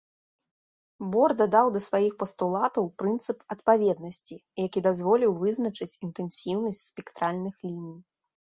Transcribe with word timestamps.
Бор 1.15 1.33
дадаў 1.41 1.67
да 1.75 1.81
сваіх 1.87 2.13
пастулатаў 2.23 2.89
прынцып 3.03 3.45
адпаведнасці, 3.57 4.35
які 4.65 4.79
дазволіў 4.89 5.31
вызначыць 5.45 5.91
інтэнсіўнасць 6.05 6.83
спектральных 6.91 7.55
ліній. 7.71 7.97